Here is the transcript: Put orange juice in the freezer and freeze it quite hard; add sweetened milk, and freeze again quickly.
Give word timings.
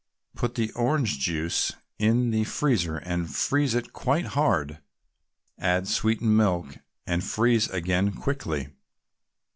Put 0.33 0.57
orange 0.75 1.19
juice 1.19 1.73
in 1.99 2.31
the 2.31 2.43
freezer 2.43 2.97
and 2.97 3.29
freeze 3.29 3.75
it 3.75 3.93
quite 3.93 4.25
hard; 4.33 4.79
add 5.59 5.87
sweetened 5.87 6.35
milk, 6.35 6.79
and 7.05 7.23
freeze 7.23 7.69
again 7.69 8.11
quickly. 8.11 8.69